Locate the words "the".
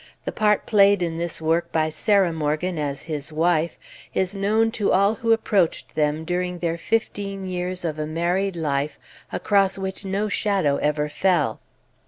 0.25-0.31